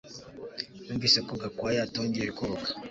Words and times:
Numvise 0.85 1.19
ko 1.27 1.33
Gakwaya 1.41 1.81
atongeye 1.87 2.29
koga 2.37 2.67